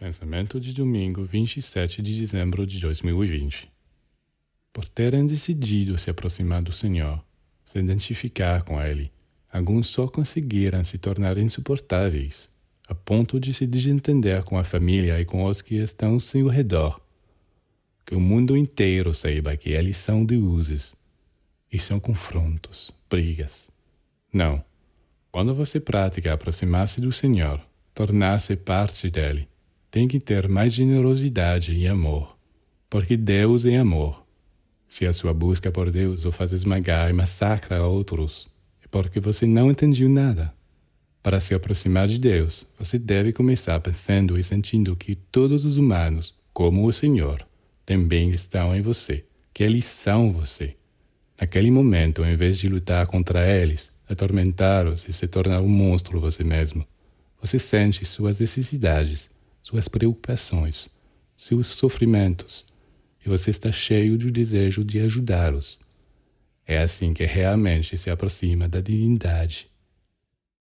[0.00, 3.70] Pensamento de domingo 27 de dezembro de 2020.
[4.72, 7.22] Por terem decidido se aproximar do Senhor,
[7.62, 9.12] se identificar com Ele,
[9.52, 12.48] alguns só conseguiram se tornar insuportáveis,
[12.88, 16.48] a ponto de se desentender com a família e com os que estão ao seu
[16.48, 16.98] redor.
[18.06, 20.96] Que o mundo inteiro saiba que eles são deuses
[21.70, 23.68] e são confrontos, brigas.
[24.32, 24.64] Não.
[25.30, 27.60] Quando você pratica aproximar-se do Senhor,
[27.92, 29.49] tornar-se parte dele,
[29.90, 32.36] tem que ter mais generosidade e amor,
[32.88, 34.24] porque Deus é amor.
[34.88, 38.46] Se a sua busca por Deus o faz esmagar e massacra outros,
[38.84, 40.54] é porque você não entendeu nada.
[41.22, 46.34] Para se aproximar de Deus, você deve começar pensando e sentindo que todos os humanos,
[46.52, 47.44] como o Senhor,
[47.84, 50.76] também estão em você, que eles são você.
[51.38, 56.44] Naquele momento, em vez de lutar contra eles, atormentá-los e se tornar um monstro você
[56.44, 56.86] mesmo,
[57.40, 59.28] você sente suas necessidades
[59.70, 60.88] suas preocupações,
[61.38, 62.66] seus sofrimentos,
[63.24, 65.78] e você está cheio de desejo de ajudá-los.
[66.66, 69.70] É assim que realmente se aproxima da divindade